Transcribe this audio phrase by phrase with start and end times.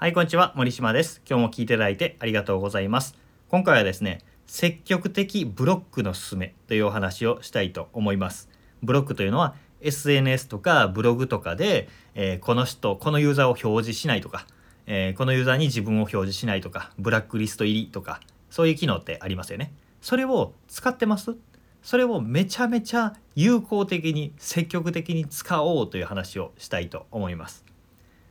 [0.00, 0.52] はい、こんにちは。
[0.54, 1.20] 森島です。
[1.28, 3.16] 今日も聞いていただいてありがとうございます。
[3.48, 8.48] 今回はですね、積極的ブロックのすすめというお話をしたいと思います。
[8.80, 14.46] ブロックというのは SNS とかブログとかで、えーこの人、このユーザーを表示しないとか、
[14.86, 18.20] えーこのユーザーに自分を表示しないとか、ブラックリスト入りとか、
[18.50, 19.72] そういう機能ってありますよね。
[20.00, 21.34] それを使ってます？
[21.82, 27.64] それをめちゃめちゃ有効的に積極的に使おうという話をしたいと思います。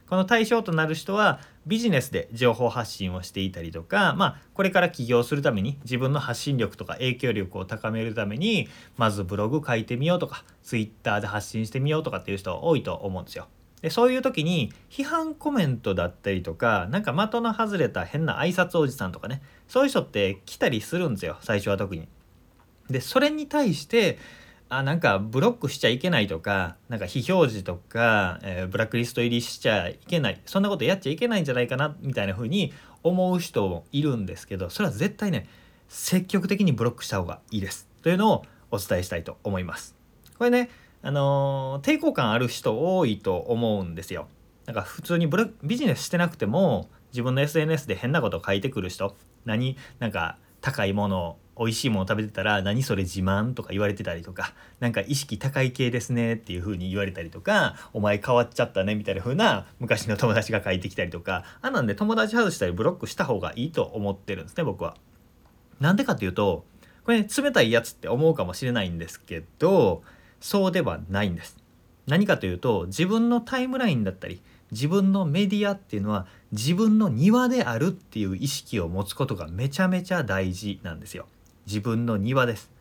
[0.09, 13.47] この対象となる人はビジネスで情報発信をしていたりとか、まあ、これから起業するために自分の発信力とか影響力を高めるためにまずブログ書いてみようとかツイッターで発信してみようとかっていう人多いと思うんですよ。
[13.81, 22.07] でそういう時に批判コメントだったりとかなんか的の外れた変な挨拶おじさんとかねそういう人って来たりするんですよ最初は特に。
[22.89, 24.17] でそれに対して
[24.69, 35.47] あなんかブロックしちゃいけないとかなんか非表示とか、えーブラックリスト入りしちゃいけないそんなことやっちゃいけないんじゃないかなみたいな風に思う人もいるんですけどそれは絶対ね
[35.87, 39.95] 積極的にブロックした方がいいですというのをお伝えしたいと思います。
[40.37, 40.69] これね
[41.01, 44.27] あのー抵抗感ある人多いと思うんですよ。
[44.65, 64.95] なんか普通にブロビジネスしてなくても自分の SNS で変なこと書いてくる人何なんか高いもの美味しいもの食べてたら何それ自慢とか言われてたりとかなんか意識高い系ですねっていう風に言われたりとかお前変わっちゃったねみたいな風な昔の友達が書いてきたりとかあなんで友達外したりブロックした方がいいと思ってるんですね僕は。
[65.79, 66.65] なんでかっていうと
[67.03, 70.03] これね冷たいやつって思うかもしれないんですけど
[70.39, 71.57] そうではないんです。
[72.07, 81.27] 何かというと自分のタイムラインだったり自分のメディアっていうのは自分の庭であるっていう意識を持つことがめちゃめちゃ大事なんですよ。
[81.67, 82.71] 自分の庭です、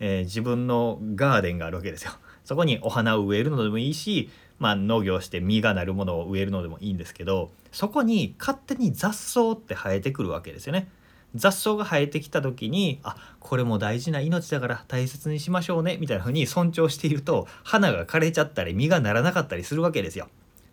[0.00, 2.12] えー自分のガーデンがあるわけですよ。
[2.44, 10.88] そこにお花を植えるのでもいいし、まあ、農業して実がなるものを植えるのでもいいんですけどそこに勝手に雑草って生えてくるわけですよね。
[11.34, 20.28] 雑草が生えてきた時にあこれも大事な命だから大切にしましょうねみたいな風に尊重していると花が枯れちゃったり実がならなかったりするわけですよ。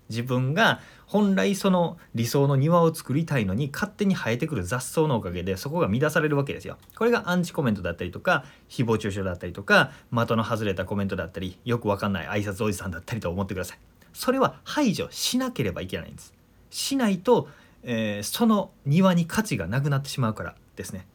[0.10, 6.78] 自分が本来その理想の庭を作りたいのに勝手に生えてくる雑草のおかげでそこが乱されるわけですよ。
[6.96, 13.80] これがアンチコメントだったりとか誹謗中傷だったりとか的の外れたコメントだったりよくわかんない挨拶おじさんだったりと思ってください。
[14.14, 16.34] それは排除しなければいけないんです。
[16.70, 17.48] しないと、
[17.84, 21.06] えーその庭に価値がなくなってしまうからですね。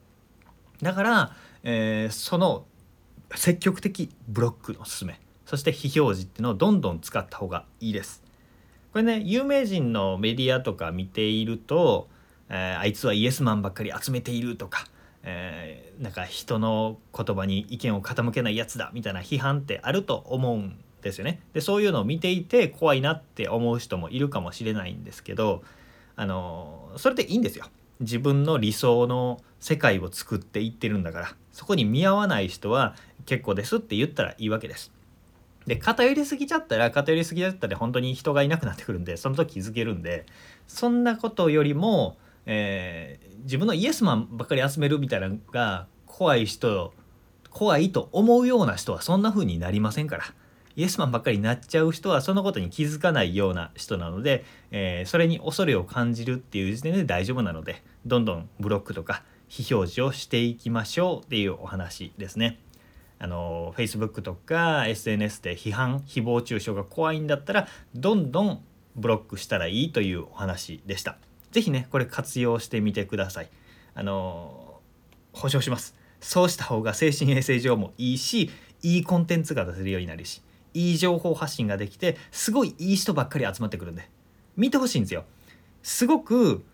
[0.81, 2.65] だから、えーその
[3.35, 8.22] 積極的ブロックのおすすめそして非表示っていうのをどんどん使った方がいいです。
[8.93, 12.09] これね有名人のメディアとか見ていると、
[12.49, 14.87] えーあいつはイエスマンばっかり集めているとか、
[15.23, 21.41] えーなんか人の言葉に意見を傾けないやつだみたいな批判ってあると思うんですよね。
[21.53, 25.63] でそういうのを見ていて怖いなって思う人もいるかもしれないんですけど
[26.17, 27.67] あのそれでいいんですよ。
[28.01, 34.93] 自分の理想の世界を作っていってるんだからそこに見合わない人は結構ですって言ったらいいわけです。
[35.67, 40.27] で偏りすぎちゃったら偏りすぎちゃったら本当に人がいなくなってくるんでその時気づけるんで
[40.67, 46.95] そんなことよりも、えー自分のイエスマンばっかり集めるみたいなのが怖い人
[47.51, 50.25] 怖いと思うような人はそんな風になりませんから
[50.77, 62.59] イエスマンばっかりになっちゃう人はそのことに気づかないような人なので、えーそれに恐れを感じるっていう時点で大丈夫なのでどんどんブロックとか非表示をしていきましょうっていうお話ですね。
[63.23, 68.65] あの Facebook とか SNS で批判誹謗中傷が怖いんだったらどんどん
[68.97, 71.17] ブロックしたらいいというお話でした。
[71.53, 73.49] ぜひねこれ活用してみてください。
[73.95, 74.81] あの
[75.33, 75.95] 保証します。
[76.21, 78.51] そうした方が精神衛生上もいいし
[78.83, 80.43] いいコンテンツが出せるようになるし
[80.75, 84.09] いい情報発信ができてすごいいい人ばっかり集まってくるんで
[84.57, 85.25] 見てほしいんですよ。
[85.85, 86.65] すごく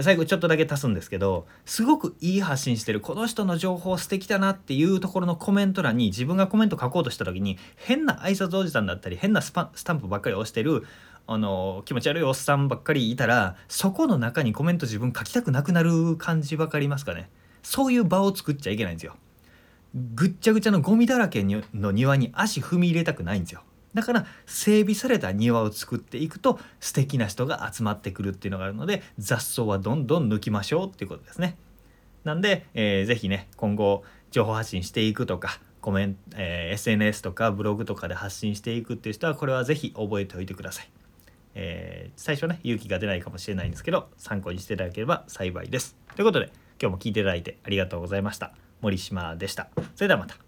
[0.00, 10.84] 最後ちょっとだけ足すんですけどすごくいい発信してるこの人の情報素敵だなっていうところのコメント欄に自分がコメント書こうとした時に変な挨拶おじさんだったり変なスパスタンプばっかり押してる
[11.26, 17.30] あの気持ち悪いおっさんばっかりいたらそこの中にコメント自分書きたくなくなる感じ分かりますかね。
[17.62, 19.16] そういう場を作っちゃいけないんですよ。
[20.14, 23.62] ぐっちゃぐちゃのゴミだらけの庭に足踏み入れたくないんですよ。
[23.94, 31.56] だから整備された庭を作っていくと素敵な人が集まってくるっていうのがあるので雑草はどんどん抜きましょうっていうことですね。
[32.24, 40.90] なんで、えーぜひね今後情報発信していくとかコメント、えー SNS とかブログとかで発信していくっていう人はこれはぜひ覚えておいてください。
[41.54, 45.96] えー最初ね勇気が出ないかもしれないんですけど参考にしていただければ幸いです。
[46.16, 46.46] ということで
[46.80, 48.54] 今日も聞いていただいてありがとうございました。
[48.80, 49.68] 森島でした。
[49.94, 50.43] それではまた。